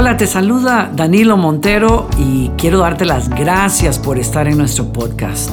[0.00, 5.50] Hola, te saluda Danilo Montero y quiero darte las gracias por estar en nuestro podcast.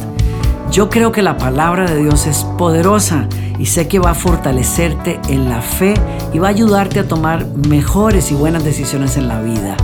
[0.71, 3.27] Yo creo que la palabra de Dios es poderosa
[3.59, 5.95] y sé que va a fortalecerte en la fe
[6.31, 9.75] y va a ayudarte a tomar mejores y buenas decisiones en la vida.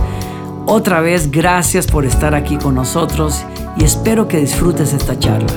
[0.64, 3.44] Otra vez, gracias por estar aquí con nosotros
[3.76, 5.52] y espero que disfrutes esta charla.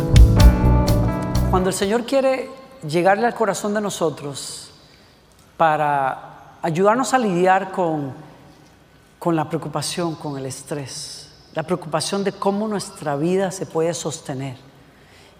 [1.49, 2.49] Cuando el Señor quiere
[2.85, 4.69] llegarle al corazón de nosotros
[5.55, 8.26] para ayudarnos a lidiar con,
[9.19, 14.57] con la preocupación, con el estrés, la preocupación de cómo nuestra vida se puede sostener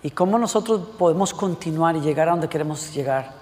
[0.02, 3.34] y cómo nosotros podemos continuar y llegar a donde queremos llegar,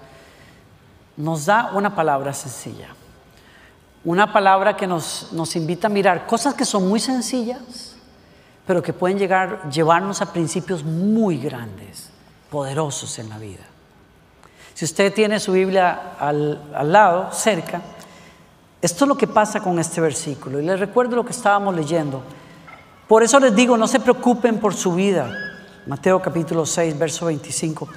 [1.16, 2.88] nos da una palabra sencilla.
[4.04, 7.96] Una palabra que nos, nos invita a mirar cosas que son muy sencillas,
[8.66, 12.10] pero que pueden llegar, llevarnos a principios muy grandes,
[12.50, 13.64] poderosos en la vida.
[14.74, 17.80] Si usted tiene su Biblia al, al lado, cerca,
[18.86, 20.60] esto es lo que pasa con este versículo.
[20.60, 22.22] Y les recuerdo lo que estábamos leyendo.
[23.08, 25.28] Por eso les digo, no se preocupen por su vida.
[25.86, 27.88] Mateo capítulo 6, verso 25.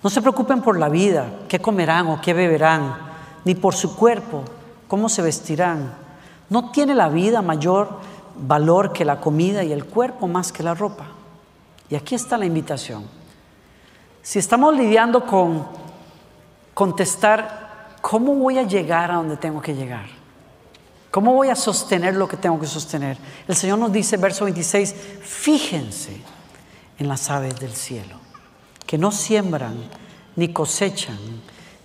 [0.00, 2.96] No se preocupen por la vida, qué comerán o qué beberán,
[3.44, 4.44] ni por su cuerpo,
[4.86, 5.94] cómo se vestirán.
[6.48, 7.98] ¿No tiene la vida mayor
[8.36, 11.06] valor que la comida y el cuerpo más que la ropa?
[11.88, 13.02] Y aquí está la invitación.
[14.22, 15.66] Si estamos lidiando con
[16.72, 20.19] contestar, ¿cómo voy a llegar a donde tengo que llegar?
[21.10, 23.18] ¿Cómo voy a sostener lo que tengo que sostener?
[23.48, 26.16] El Señor nos dice, verso 26, fíjense
[26.98, 28.16] en las aves del cielo,
[28.86, 29.76] que no siembran,
[30.36, 31.18] ni cosechan,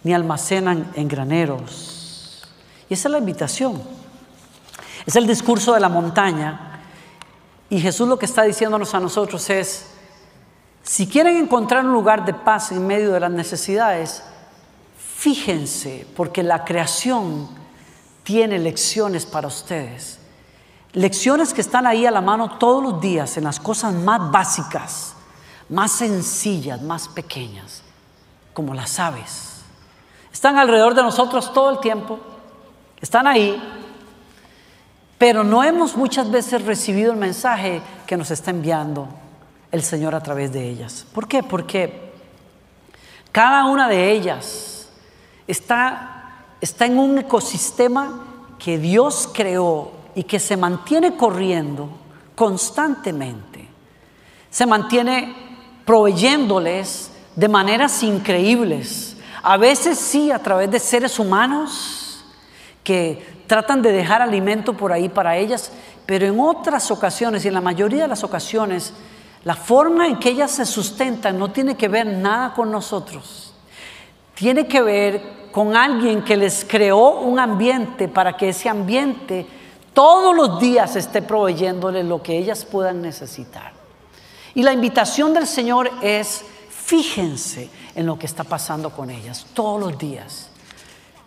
[0.04, 2.48] ni almacenan en graneros.
[2.88, 3.82] Y esa es la invitación.
[5.06, 6.82] Es el discurso de la montaña.
[7.70, 9.88] Y Jesús lo que está diciéndonos a nosotros es,
[10.84, 14.22] si quieren encontrar un lugar de paz en medio de las necesidades,
[14.98, 17.65] fíjense, porque la creación
[18.26, 20.20] tiene lecciones para ustedes.
[20.92, 25.14] Lecciones que están ahí a la mano todos los días en las cosas más básicas,
[25.70, 27.84] más sencillas, más pequeñas,
[28.54, 29.62] como las aves.
[30.34, 32.20] Están alrededor de nosotros todo el tiempo,
[33.00, 33.62] están ahí,
[35.18, 39.08] pero no hemos muchas veces recibido el mensaje que nos está enviando
[39.72, 41.06] el Señor a través de ellas.
[41.14, 41.44] ¿Por qué?
[41.44, 42.14] Porque
[43.32, 44.90] cada una de ellas
[45.48, 46.15] está,
[46.62, 48.26] está en un ecosistema
[48.58, 51.90] que Dios creó y que se mantiene corriendo
[52.36, 53.68] constantemente.
[54.50, 55.36] Se mantiene
[55.86, 59.18] proveyéndoles de maneras increíbles.
[59.44, 62.24] A veces sí, a través de seres humanos
[62.84, 65.72] que tratan de dejar alimento por ahí para ellas,
[66.06, 68.94] pero en otras ocasiones y en la mayoría de las ocasiones,
[69.44, 73.54] la forma en que ellas se sustentan no tiene que ver nada con nosotros.
[74.34, 75.22] Tiene que ver
[75.56, 79.48] con alguien que les creó un ambiente para que ese ambiente
[79.94, 83.72] todos los días esté proveyéndole lo que ellas puedan necesitar.
[84.54, 89.80] Y la invitación del Señor es, fíjense en lo que está pasando con ellas todos
[89.80, 90.50] los días.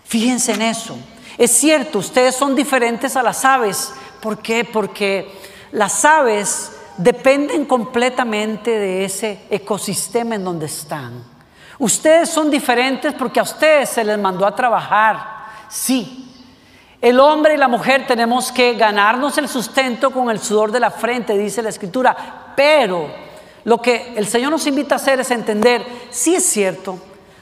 [0.05, 0.99] Fíjense en eso.
[1.39, 3.95] Es cierto, ustedes son diferentes a las aves.
[4.21, 4.63] ¿Por qué?
[4.63, 5.33] Porque
[5.73, 11.38] las aves dependen completamente de ese ecosistema en donde están.
[11.79, 15.39] Ustedes son diferentes porque a ustedes se les mandó a trabajar.
[15.69, 16.29] Sí,
[17.01, 20.91] el hombre y la mujer tenemos que ganarnos el sustento con el sudor de la
[20.91, 23.09] frente, dice la escritura, pero
[23.65, 26.99] lo que el Señor nos invita a hacer es entender, si es cierto,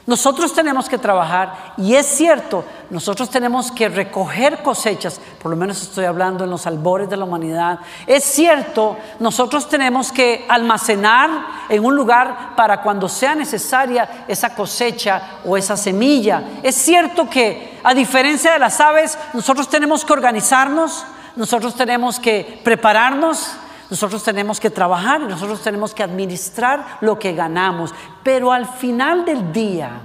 [0.07, 5.81] nosotros tenemos que trabajar y es cierto, nosotros tenemos que recoger cosechas, por lo menos
[5.81, 7.79] estoy hablando en los albores de la humanidad.
[8.07, 11.29] Es cierto, nosotros tenemos que almacenar
[11.67, 16.41] en un lugar para cuando sea necesaria esa cosecha o esa semilla.
[16.63, 22.61] Es cierto que a diferencia de las aves, nosotros tenemos que organizarnos, nosotros tenemos que
[22.63, 23.51] prepararnos,
[23.89, 27.93] nosotros tenemos que trabajar nosotros tenemos que administrar lo que ganamos.
[28.23, 30.01] Pero al final del día,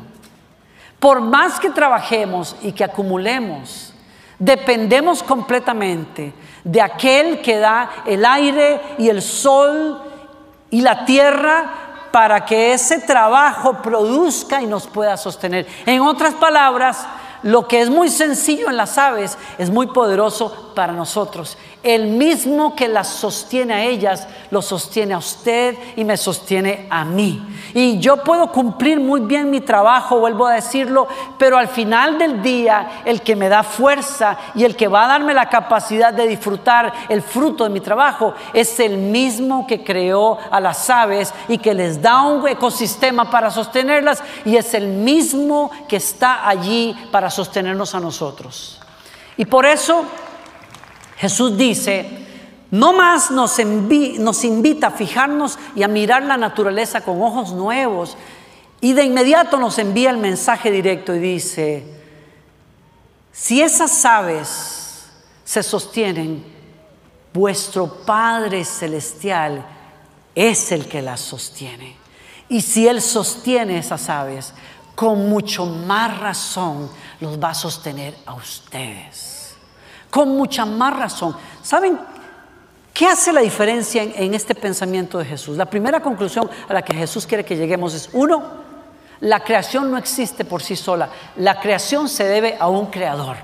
[0.98, 3.92] por más que trabajemos y que acumulemos,
[4.38, 6.32] dependemos completamente
[6.64, 10.00] de aquel que da el aire y el sol
[10.70, 11.64] y la tierra
[12.12, 15.66] para que ese trabajo produzca y nos pueda sostener.
[15.86, 17.06] En otras palabras,
[17.42, 21.56] lo que es muy sencillo en las aves es muy poderoso para nosotros.
[21.82, 27.04] El mismo que las sostiene a ellas, lo sostiene a usted y me sostiene a
[27.04, 27.42] mí.
[27.74, 31.08] Y yo puedo cumplir muy bien mi trabajo, vuelvo a decirlo,
[31.38, 35.08] pero al final del día el que me da fuerza y el que va a
[35.08, 40.38] darme la capacidad de disfrutar el fruto de mi trabajo es el mismo que creó
[40.50, 45.70] a las aves y que les da un ecosistema para sostenerlas y es el mismo
[45.88, 48.78] que está allí para sostenernos a nosotros.
[49.36, 50.04] Y por eso
[51.22, 52.04] Jesús dice,
[52.72, 58.16] no más nos, invita a fijarnos y a mirar la naturaleza con ojos nuevos.
[58.80, 61.84] Y de inmediato nos envía el mensaje directo y dice,
[63.30, 65.06] si esas aves
[65.44, 66.44] se sostienen,
[67.32, 69.64] vuestro Padre Celestial
[70.34, 71.94] es el que las sostiene.
[72.48, 74.54] Y si Él sostiene esas aves,
[74.96, 76.90] con mucho más razón
[77.20, 79.41] los va a sostener a ustedes.
[80.12, 81.34] Con mucha más razón.
[81.62, 81.98] ¿Saben
[82.92, 85.56] ¿Qué hace la diferencia en, este pensamiento de Jesús?
[85.56, 88.42] La primera conclusión a la que Jesús quiere que lleguemos es, uno,
[89.20, 93.36] la creación no existe por sí sola, la creación se debe a un creador.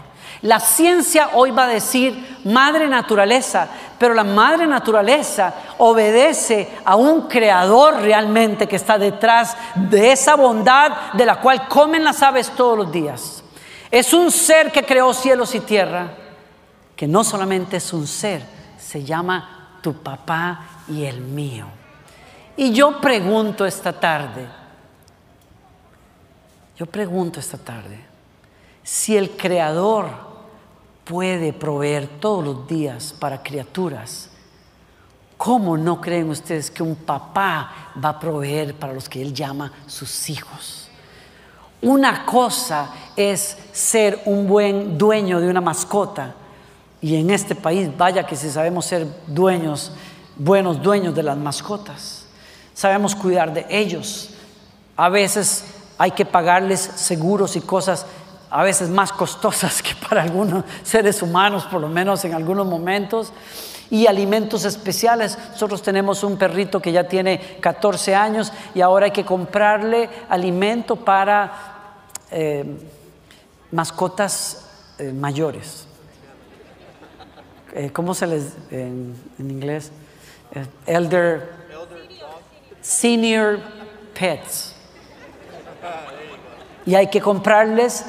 [0.42, 3.68] La ciencia hoy va a decir madre naturaleza,
[3.98, 11.12] pero la madre naturaleza obedece a un creador realmente que está detrás de esa bondad
[11.14, 13.42] de la cual comen las aves todos los días.
[13.90, 16.27] Es un ser que creó cielos y tierra,
[16.98, 18.42] que no solamente es un ser,
[18.76, 21.66] se llama tu papá y el mío.
[22.56, 24.48] Y yo pregunto esta tarde,
[26.76, 28.04] yo pregunto esta tarde,
[28.82, 30.08] si el Creador
[31.04, 34.30] puede proveer todos los días para criaturas,
[35.36, 39.70] ¿cómo no creen ustedes que un papá va a proveer para los que Él llama
[39.86, 40.90] sus hijos?
[41.80, 46.34] Una cosa es ser un buen dueño de una mascota
[47.00, 49.92] y en este país, vaya que si sabemos ser dueños,
[50.36, 52.26] buenos dueños de las mascotas,
[52.74, 54.30] sabemos cuidar de ellos.
[54.96, 55.64] A veces
[55.96, 58.06] hay que pagarles seguros y cosas
[58.50, 63.32] a veces más costosas que para algunos seres humanos, por lo menos en algunos momentos.
[63.90, 65.38] Y alimentos especiales.
[65.52, 70.94] Nosotros tenemos un perrito que ya tiene 14 años y ahora hay que comprarle alimento
[70.94, 71.94] para
[72.30, 72.66] eh,
[73.70, 74.66] mascotas
[74.98, 75.87] eh, mayores.
[77.74, 79.90] Eh, ¿cómo se les en, inglés?
[80.52, 81.52] Eh, elder,
[82.80, 83.60] senior
[84.18, 84.74] pets.
[86.86, 88.04] Y hay que comprarles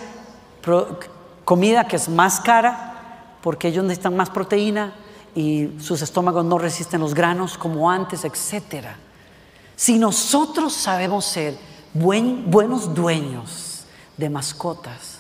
[1.44, 4.94] comida que es más cara porque ellos necesitan más proteína
[5.36, 8.88] y sus estómagos no resisten los granos como antes, etc.
[9.76, 11.58] Si nosotros sabemos ser
[11.94, 13.86] buenos dueños
[14.18, 15.20] de mascotas,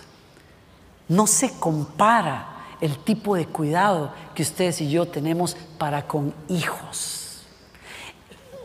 [1.07, 7.19] no se compara el tipo de cuidado que ustedes y yo tenemos para con hijos.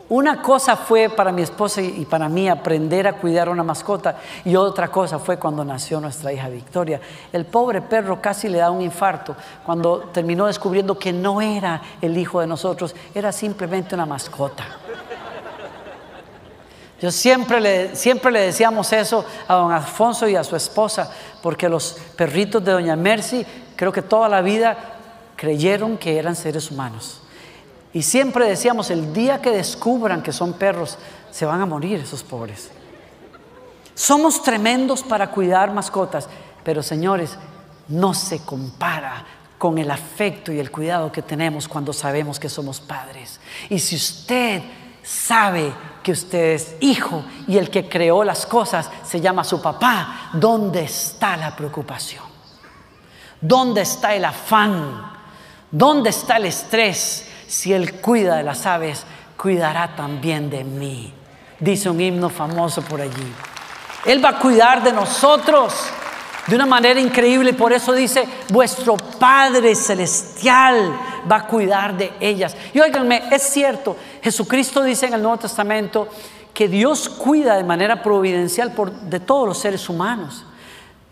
[0.07, 4.55] Una cosa fue para mi esposa y para mí aprender a cuidar una mascota y
[4.55, 7.01] otra cosa fue cuando nació nuestra hija Victoria.
[7.33, 9.35] El pobre perro casi le da un infarto
[9.65, 14.63] cuando terminó descubriendo que no era el hijo de nosotros, era simplemente una mascota.
[17.01, 21.67] Yo siempre le, siempre le decíamos eso a don Alfonso y a su esposa, porque
[21.67, 23.45] los perritos de doña Mercy
[23.75, 24.77] creo que toda la vida
[25.35, 27.21] creyeron que eran seres humanos.
[27.93, 30.97] Y siempre decíamos, el día que descubran que son perros,
[31.31, 32.69] se van a morir esos pobres.
[33.93, 36.27] Somos tremendos para cuidar mascotas,
[36.63, 37.37] pero señores,
[37.87, 39.25] no se compara
[39.57, 43.39] con el afecto y el cuidado que tenemos cuando sabemos que somos padres.
[43.69, 44.61] Y si usted
[45.01, 45.71] sabe
[46.03, 50.83] que usted es hijo y el que creó las cosas se llama su papá, ¿dónde
[50.83, 52.34] está la preocupación?
[53.41, 55.11] ¿Dónde está el afán?
[55.71, 57.27] ¿Dónde está el estrés?
[57.47, 59.03] Si Él cuida de las aves,
[59.37, 61.13] cuidará también de mí.
[61.59, 63.33] Dice un himno famoso por allí.
[64.05, 65.73] Él va a cuidar de nosotros
[66.47, 67.53] de una manera increíble.
[67.53, 70.97] Por eso dice, vuestro Padre Celestial
[71.29, 72.55] va a cuidar de ellas.
[72.73, 76.07] Y óiganme, es cierto, Jesucristo dice en el Nuevo Testamento
[76.53, 80.45] que Dios cuida de manera providencial por, de todos los seres humanos.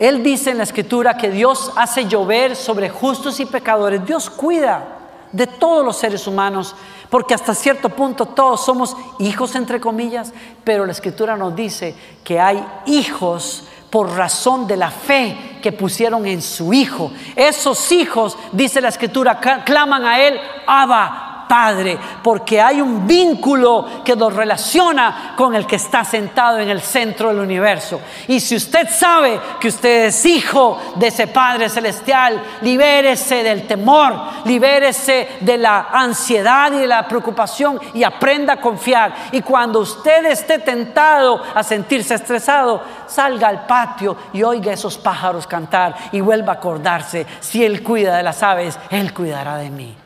[0.03, 4.05] Él dice en la escritura que Dios hace llover sobre justos y pecadores.
[4.05, 4.83] Dios cuida
[5.31, 6.75] de todos los seres humanos,
[7.10, 10.33] porque hasta cierto punto todos somos hijos entre comillas,
[10.65, 16.25] pero la escritura nos dice que hay hijos por razón de la fe que pusieron
[16.25, 17.10] en su hijo.
[17.33, 24.15] Esos hijos, dice la escritura, claman a él, Abba, Padre, porque hay un vínculo que
[24.15, 28.01] nos relaciona con el que está sentado en el centro del universo.
[28.27, 34.15] Y si usted sabe que usted es hijo de ese Padre Celestial, libérese del temor,
[34.45, 39.13] libérese de la ansiedad y de la preocupación y aprenda a confiar.
[39.31, 45.45] Y cuando usted esté tentado a sentirse estresado, salga al patio y oiga esos pájaros
[45.45, 50.02] cantar y vuelva a acordarse, si Él cuida de las aves, Él cuidará de mí.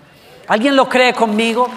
[0.48, 1.68] ¿Alguien lo cree conmigo?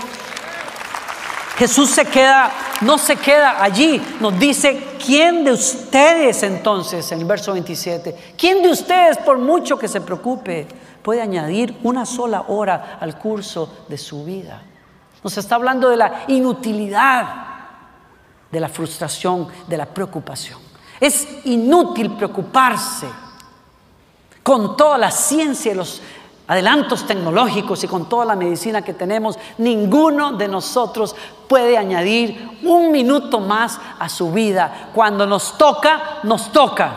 [1.56, 2.50] Jesús se queda,
[2.80, 8.62] no se queda allí, nos dice, ¿quién de ustedes entonces, en el verso 27, quién
[8.62, 10.66] de ustedes, por mucho que se preocupe,
[11.02, 14.62] puede añadir una sola hora al curso de su vida?
[15.22, 17.26] Nos está hablando de la inutilidad,
[18.50, 20.58] de la frustración, de la preocupación.
[20.98, 23.06] Es inútil preocuparse
[24.42, 26.00] con toda la ciencia y los
[26.50, 31.14] adelantos tecnológicos y con toda la medicina que tenemos, ninguno de nosotros
[31.47, 34.90] puede añadir un minuto más a su vida.
[34.92, 36.92] Cuando nos toca, nos toca.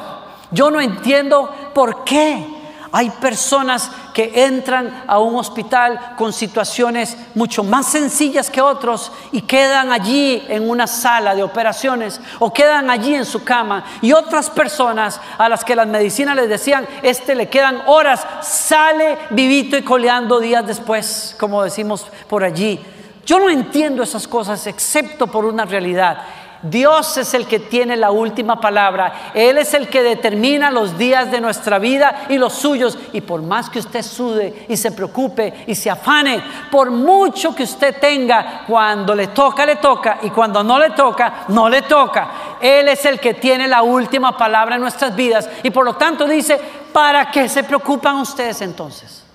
[0.50, 2.48] Yo no entiendo por qué
[2.96, 9.42] hay personas que entran a un hospital con situaciones mucho más sencillas que otros y
[9.42, 13.84] quedan allí en una sala de operaciones o quedan allí en su cama.
[14.04, 19.18] Y otras personas a las que las medicinas les decían, este le quedan horas, sale
[19.32, 22.80] vivito y coleando días después, como decimos por allí.
[23.26, 26.20] Yo no entiendo esas cosas excepto por una realidad.
[26.64, 29.32] Dios es el que tiene la última palabra.
[29.34, 32.98] Él es el que determina los días de nuestra vida y los suyos.
[33.12, 36.42] Y por más que usted sude y se preocupe y se afane,
[36.72, 40.20] por mucho que usted tenga, cuando le toca, le toca.
[40.22, 42.58] Y cuando no le toca, no le toca.
[42.62, 45.50] Él es el que tiene la última palabra en nuestras vidas.
[45.64, 46.58] Y por lo tanto dice,
[46.94, 49.26] ¿para qué se preocupan ustedes entonces?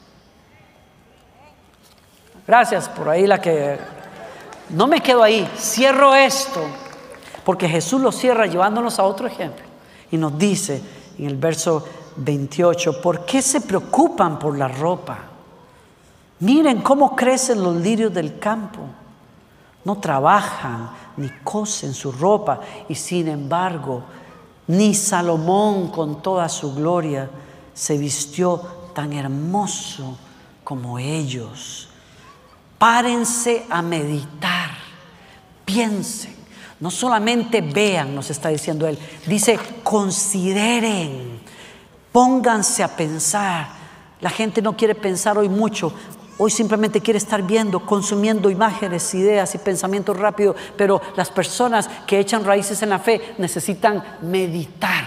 [2.46, 3.78] Gracias por ahí la que...
[4.70, 6.87] No me quedo ahí, cierro esto.
[7.48, 9.64] Porque Jesús lo cierra llevándonos a otro ejemplo.
[10.10, 10.82] Y nos dice
[11.16, 11.82] en el verso
[12.16, 15.16] 28, ¿por qué se preocupan por la ropa?
[16.40, 18.80] Miren cómo crecen los lirios del campo.
[19.82, 24.02] No trabajan ni cosen su ropa y sin embargo,
[24.66, 27.30] ni Salomón con toda su gloria
[27.72, 28.60] se vistió
[28.94, 30.18] tan hermoso
[30.62, 31.88] como ellos.
[32.76, 34.72] Párense a meditar,
[35.64, 36.37] piensen
[36.80, 41.40] no solamente vean, nos está diciendo él, dice, consideren,
[42.12, 43.68] pónganse a pensar.
[44.20, 45.92] La gente no quiere pensar hoy mucho,
[46.38, 52.18] hoy simplemente quiere estar viendo, consumiendo imágenes, ideas y pensamientos rápidos, pero las personas que
[52.18, 55.04] echan raíces en la fe necesitan meditar,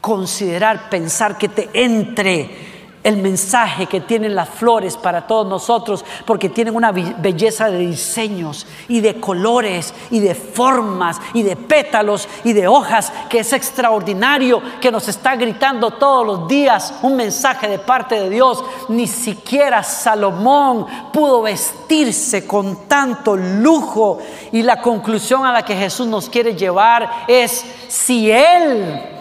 [0.00, 2.67] considerar, pensar que te entre
[3.08, 8.66] el mensaje que tienen las flores para todos nosotros, porque tienen una belleza de diseños
[8.86, 14.60] y de colores y de formas y de pétalos y de hojas que es extraordinario,
[14.78, 18.62] que nos está gritando todos los días un mensaje de parte de Dios.
[18.88, 24.18] Ni siquiera Salomón pudo vestirse con tanto lujo
[24.52, 29.17] y la conclusión a la que Jesús nos quiere llevar es si Él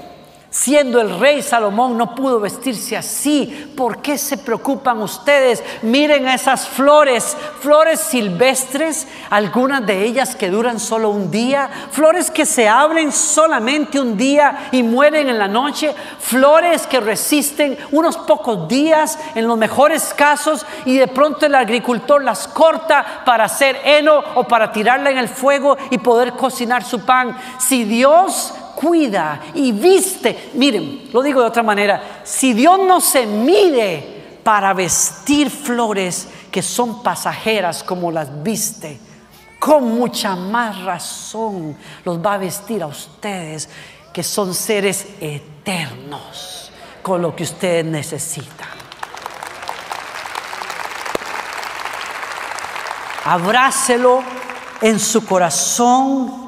[0.50, 3.74] Siendo el rey Salomón no pudo vestirse así.
[3.76, 5.62] ¿Por qué se preocupan ustedes?
[5.82, 12.46] Miren esas flores, flores silvestres, algunas de ellas que duran solo un día, flores que
[12.46, 18.70] se abren solamente un día y mueren en la noche, flores que resisten unos pocos
[18.70, 24.24] días en los mejores casos y de pronto el agricultor las corta para hacer heno
[24.36, 27.38] o para tirarla en el fuego y poder cocinar su pan.
[27.60, 30.52] Si Dios cuida y viste.
[30.54, 36.62] Miren, lo digo de otra manera, si Dios no se mide para vestir flores que
[36.62, 39.00] son pasajeras como las viste,
[39.60, 43.68] con mucha más razón los va a vestir a ustedes
[44.14, 48.78] que son seres eternos con lo que ustedes necesitan.
[53.26, 54.22] Abrácelo
[54.82, 56.48] en su corazón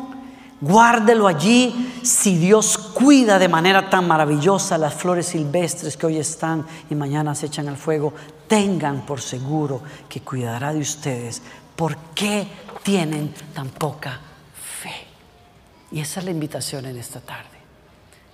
[0.62, 6.66] Guárdelo allí si Dios cuida de manera tan maravillosa las flores silvestres que hoy están
[6.90, 8.14] y mañana se echan al fuego.
[8.48, 11.42] Tengan por seguro que cuidará de ustedes.
[11.76, 12.48] ¿Por qué
[12.84, 14.20] tienen tan poca
[14.82, 15.08] fe?
[15.92, 17.58] Y esa es la invitación en esta tarde.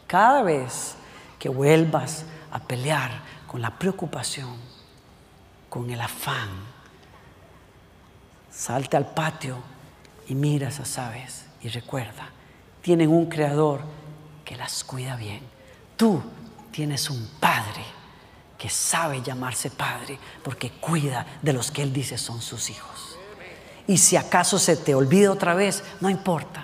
[0.08, 0.96] Cada vez
[1.38, 3.12] que vuelvas a pelear
[3.48, 4.56] con la preocupación,
[5.70, 6.50] con el afán,
[8.52, 9.58] salte al patio
[10.28, 12.30] y mira esas aves y recuerda,
[12.86, 13.82] tienen un creador
[14.46, 15.42] que las cuida bien.
[15.98, 16.22] Tú
[16.70, 17.84] tienes un padre
[18.60, 23.18] que sabe llamarse padre porque cuida de los que él dice son sus hijos.
[23.88, 26.64] Y si acaso se te olvida otra vez, no importa.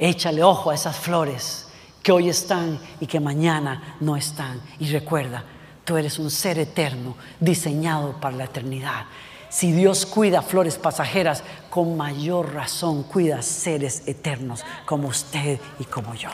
[0.00, 1.68] Échale ojo a esas flores
[2.02, 4.60] que hoy están y que mañana no están.
[4.80, 5.44] Y recuerda,
[5.84, 9.04] tú eres un ser eterno diseñado para la eternidad.
[9.52, 16.14] Si Dios cuida flores pasajeras, con mayor razón cuida seres eternos como usted y como
[16.14, 16.30] yo.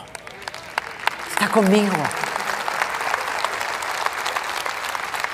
[1.33, 1.97] Está conmigo.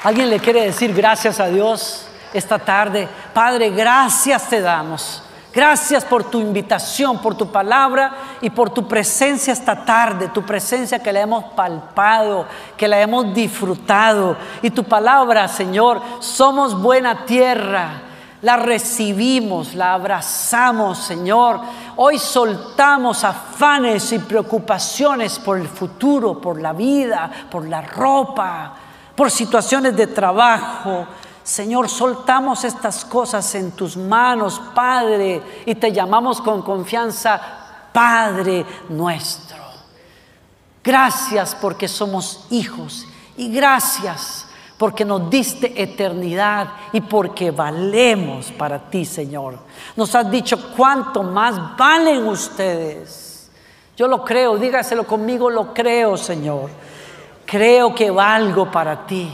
[0.02, 3.06] ¿Alguien le quiere decir gracias a Dios esta tarde?
[3.34, 5.22] Padre, gracias te damos.
[5.54, 10.98] Gracias por tu invitación, por tu palabra y por tu presencia esta tarde, tu presencia
[10.98, 12.46] que la hemos palpado,
[12.76, 14.36] que la hemos disfrutado.
[14.62, 18.02] Y tu palabra, Señor, somos buena tierra
[18.44, 21.60] la recibimos, la abrazamos, Señor.
[21.96, 28.74] Hoy soltamos afanes y preocupaciones por el futuro, por la vida, por la ropa,
[29.16, 31.06] por situaciones de trabajo.
[31.44, 37.38] Señor, soltamos estas cosas en tus manos, Padre, y te llamamos con confianza,
[37.92, 39.62] Padre nuestro.
[40.82, 44.46] Gracias porque somos hijos y gracias
[44.78, 49.58] porque nos diste eternidad y porque valemos para ti, Señor.
[49.96, 53.50] Nos has dicho cuánto más valen ustedes.
[53.96, 56.70] Yo lo creo, dígaselo conmigo, lo creo, Señor.
[57.46, 59.30] Creo que valgo para ti.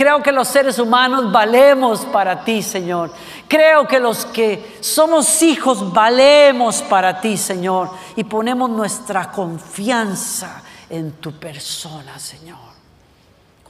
[0.00, 3.12] Creo que los seres humanos valemos para ti, Señor.
[3.46, 7.90] Creo que los que somos hijos valemos para ti, Señor.
[8.16, 12.70] Y ponemos nuestra confianza en tu persona, Señor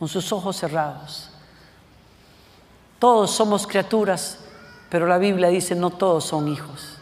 [0.01, 1.29] con sus ojos cerrados.
[2.99, 4.39] Todos somos criaturas,
[4.89, 6.97] pero la Biblia dice no todos son hijos.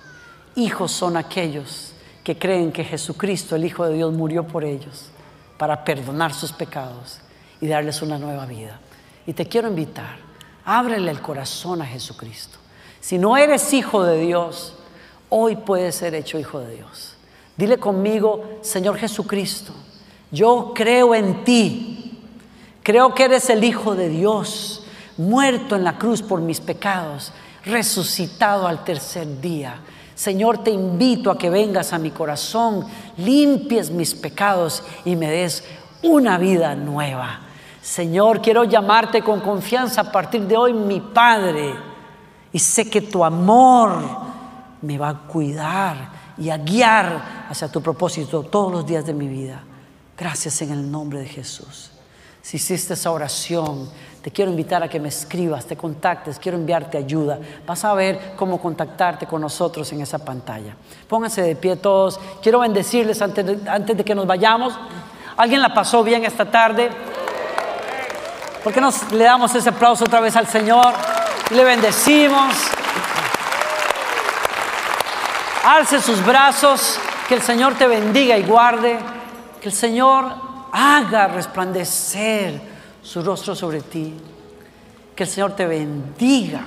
[0.56, 1.92] Hijos son aquellos
[2.24, 5.10] que creen que Jesucristo, el Hijo de Dios, murió por ellos
[5.58, 7.20] para perdonar sus pecados
[7.60, 8.80] y darles una nueva vida.
[9.28, 10.16] Y te quiero invitar,
[10.64, 12.58] ábrele el corazón a Jesucristo.
[13.00, 14.74] Si no eres hijo de Dios,
[15.28, 17.14] hoy puedes ser hecho hijo de Dios.
[17.56, 19.72] Dile conmigo, Señor Jesucristo,
[20.32, 21.98] yo creo en ti
[22.88, 24.82] Creo que eres el Hijo de Dios,
[25.18, 27.32] muerto en la cruz por mis pecados,
[27.66, 29.80] resucitado al tercer día.
[30.14, 32.86] Señor, te invito a que vengas a mi corazón,
[33.18, 35.64] limpies mis pecados y me des
[36.02, 37.40] una vida nueva.
[37.80, 41.74] Señor, quiero llamarte con confianza a partir de hoy mi Padre.
[42.52, 44.00] Y sé que tu amor
[44.82, 49.28] me va a cuidar y a guiar hacia tu propósito todos los días de mi
[49.28, 49.62] vida.
[50.16, 51.90] Gracias en el nombre de Jesús.
[52.42, 53.90] Si hiciste esa oración,
[54.22, 57.38] te quiero invitar a que me escribas, te contactes, quiero enviarte ayuda.
[57.66, 60.74] Vas a ver cómo contactarte con nosotros en esa pantalla.
[61.08, 62.18] Pónganse de pie todos.
[62.42, 64.74] Quiero bendecirles antes de, antes de que nos vayamos.
[65.36, 66.90] ¿Alguien la pasó bien esta tarde?
[68.68, 70.92] ¿Por qué nos le damos ese aplauso otra vez al Señor?
[71.50, 72.54] Y le bendecimos.
[75.64, 78.98] Alce sus brazos, que el Señor te bendiga y guarde.
[79.58, 80.26] Que el Señor
[80.70, 82.60] haga resplandecer
[83.02, 84.14] su rostro sobre ti.
[85.16, 86.60] Que el Señor te bendiga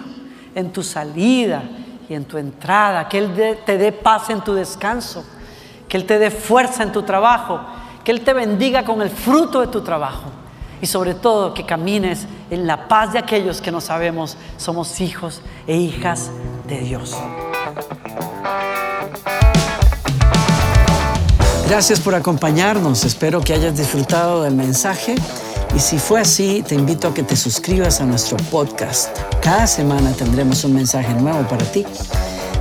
[0.56, 1.62] en tu salida
[2.10, 3.08] y en tu entrada.
[3.08, 5.24] Que Él te dé paz en tu descanso.
[5.88, 7.62] Que Él te dé fuerza en tu trabajo.
[8.04, 10.41] Que Él te bendiga con el fruto de tu trabajo.
[10.82, 15.42] Y sobre todo que camines en la paz de aquellos que no sabemos somos hijos
[15.68, 16.32] e hijas
[16.68, 17.16] de Dios.
[21.68, 25.16] Gracias por acompañarnos, espero que hayas disfrutado del mensaje
[25.76, 29.18] y si fue así, te invito a que te suscribas a nuestro podcast.
[29.42, 31.86] Cada semana tendremos un mensaje nuevo para ti.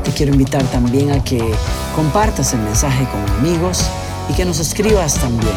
[0.04, 1.42] Te quiero invitar también a que
[1.96, 3.85] compartas el mensaje con amigos
[4.28, 5.56] y que nos escribas también.